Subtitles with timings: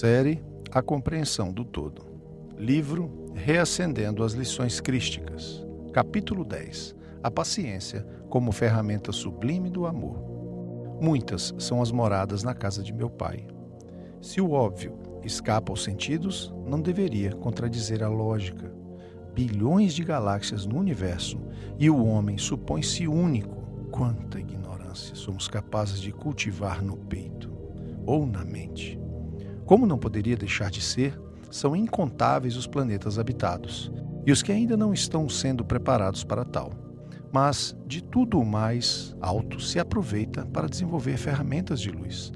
[0.00, 2.00] Série A Compreensão do Todo.
[2.56, 5.62] Livro Reacendendo as Lições Crísticas.
[5.92, 10.16] Capítulo 10 A Paciência como ferramenta sublime do amor.
[11.02, 13.46] Muitas são as moradas na casa de meu pai.
[14.22, 18.72] Se o óbvio escapa aos sentidos, não deveria contradizer a lógica.
[19.34, 21.38] Bilhões de galáxias no universo
[21.78, 23.54] e o homem supõe-se único.
[23.90, 27.52] Quanta ignorância somos capazes de cultivar no peito
[28.06, 28.99] ou na mente.
[29.70, 31.16] Como não poderia deixar de ser,
[31.48, 33.88] são incontáveis os planetas habitados
[34.26, 36.72] e os que ainda não estão sendo preparados para tal.
[37.32, 42.32] Mas de tudo o mais alto se aproveita para desenvolver ferramentas de luz.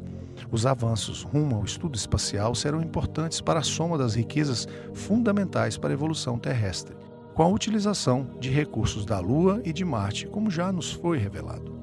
[0.49, 5.91] Os avanços rumo ao estudo espacial serão importantes para a soma das riquezas fundamentais para
[5.91, 6.95] a evolução terrestre,
[7.35, 11.77] com a utilização de recursos da Lua e de Marte, como já nos foi revelado.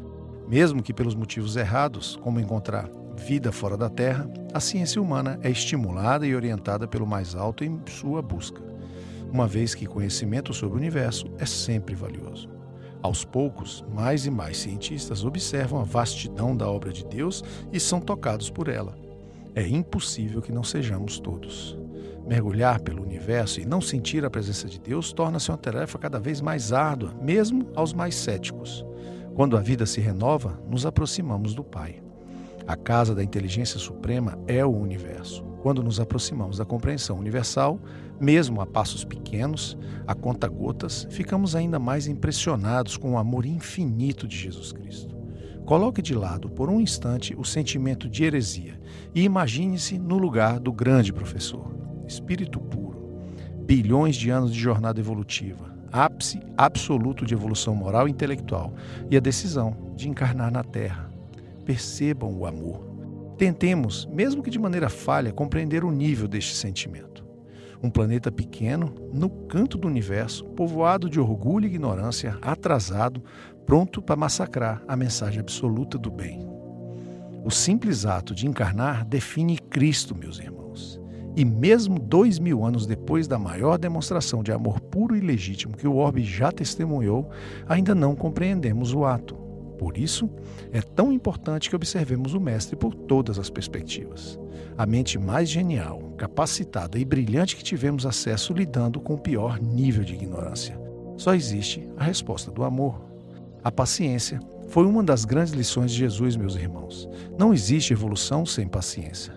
[0.47, 2.89] Mesmo que pelos motivos errados, como encontrar
[3.21, 7.79] vida fora da Terra, a ciência humana é estimulada e orientada pelo mais alto em
[7.87, 8.61] sua busca,
[9.31, 12.49] uma vez que conhecimento sobre o universo é sempre valioso.
[13.01, 18.01] Aos poucos, mais e mais cientistas observam a vastidão da obra de Deus e são
[18.01, 18.95] tocados por ela.
[19.53, 21.77] É impossível que não sejamos todos.
[22.27, 26.41] Mergulhar pelo universo e não sentir a presença de Deus torna-se uma tarefa cada vez
[26.41, 28.85] mais árdua, mesmo aos mais céticos.
[29.35, 32.01] Quando a vida se renova, nos aproximamos do Pai.
[32.67, 35.43] A casa da inteligência suprema é o universo.
[35.61, 37.79] Quando nos aproximamos da compreensão universal,
[38.19, 44.37] mesmo a passos pequenos, a conta-gotas, ficamos ainda mais impressionados com o amor infinito de
[44.37, 45.15] Jesus Cristo.
[45.65, 48.79] Coloque de lado por um instante o sentimento de heresia
[49.13, 51.71] e imagine-se no lugar do grande professor,
[52.07, 53.21] espírito puro,
[53.65, 58.73] bilhões de anos de jornada evolutiva, ápice absoluto de evolução moral e intelectual
[59.09, 61.10] e a decisão de encarnar na Terra
[61.71, 62.85] percebam o amor.
[63.37, 67.25] Tentemos, mesmo que de maneira falha, compreender o nível deste sentimento.
[67.81, 73.23] Um planeta pequeno, no canto do universo, povoado de orgulho e ignorância, atrasado,
[73.65, 76.45] pronto para massacrar a mensagem absoluta do bem.
[77.45, 80.99] O simples ato de encarnar define Cristo, meus irmãos.
[81.37, 85.87] E mesmo dois mil anos depois da maior demonstração de amor puro e legítimo que
[85.87, 87.31] o orbe já testemunhou,
[87.65, 89.40] ainda não compreendemos o ato.
[89.81, 90.29] Por isso,
[90.71, 94.39] é tão importante que observemos o Mestre por todas as perspectivas.
[94.77, 100.03] A mente mais genial, capacitada e brilhante que tivemos acesso lidando com o pior nível
[100.03, 100.79] de ignorância.
[101.17, 103.03] Só existe a resposta do amor.
[103.63, 107.09] A paciência foi uma das grandes lições de Jesus, meus irmãos.
[107.35, 109.33] Não existe evolução sem paciência.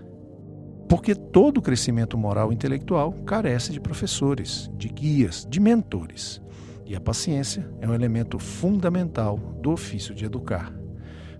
[0.87, 6.43] Porque todo crescimento moral e intelectual carece de professores, de guias, de mentores.
[6.87, 10.73] E a paciência é um elemento fundamental do ofício de educar.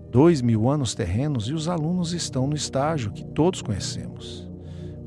[0.09, 4.49] Dois mil anos terrenos e os alunos estão no estágio que todos conhecemos.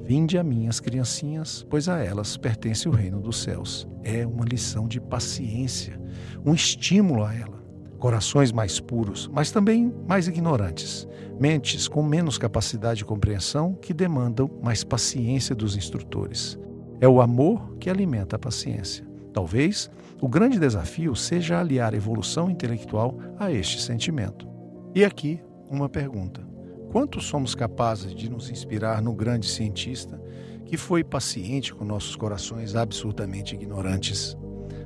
[0.04, 3.88] Vinde a mim as criancinhas, pois a elas pertence o reino dos céus.
[4.04, 6.00] É uma lição de paciência,
[6.46, 7.58] um estímulo a ela.
[7.98, 11.08] Corações mais puros, mas também mais ignorantes.
[11.40, 16.58] Mentes com menos capacidade de compreensão que demandam mais paciência dos instrutores.
[17.00, 19.07] É o amor que alimenta a paciência.
[19.32, 19.90] Talvez
[20.20, 24.48] o grande desafio seja aliar a evolução intelectual a este sentimento.
[24.94, 25.40] E aqui
[25.70, 26.46] uma pergunta:
[26.90, 30.20] quanto somos capazes de nos inspirar no grande cientista
[30.64, 34.36] que foi paciente com nossos corações absurdamente ignorantes?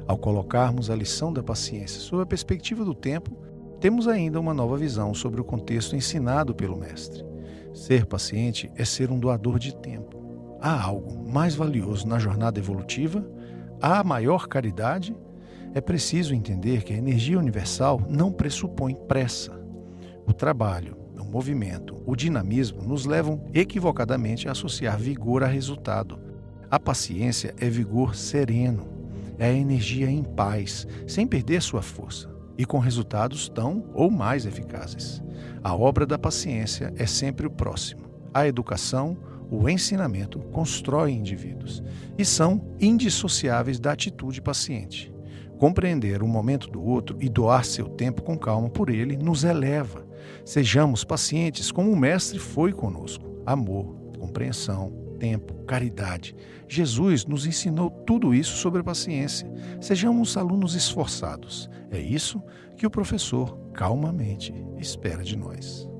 [0.06, 3.36] Ao colocarmos a lição da paciência sob a perspectiva do tempo,
[3.80, 7.24] temos ainda uma nova visão sobre o contexto ensinado pelo Mestre.
[7.72, 10.20] Ser paciente é ser um doador de tempo.
[10.60, 13.26] Há algo mais valioso na jornada evolutiva
[13.82, 15.14] há maior caridade,
[15.74, 19.60] é preciso entender que a energia universal não pressupõe pressa.
[20.24, 26.18] O trabalho, o movimento, o dinamismo nos levam equivocadamente a associar vigor a resultado.
[26.70, 28.86] A paciência é vigor sereno,
[29.38, 34.46] é a energia em paz, sem perder sua força, e com resultados tão ou mais
[34.46, 35.22] eficazes.
[35.64, 38.02] A obra da paciência é sempre o próximo.
[38.32, 39.16] A educação,
[39.54, 41.82] o ensinamento constrói indivíduos
[42.16, 45.12] e são indissociáveis da atitude paciente.
[45.58, 50.06] Compreender o momento do outro e doar seu tempo com calma por ele nos eleva.
[50.42, 53.42] Sejamos pacientes como o Mestre foi conosco.
[53.44, 56.34] Amor, compreensão, tempo, caridade.
[56.66, 59.52] Jesus nos ensinou tudo isso sobre a paciência.
[59.82, 61.68] Sejamos alunos esforçados.
[61.90, 62.42] É isso
[62.74, 65.91] que o professor calmamente espera de nós.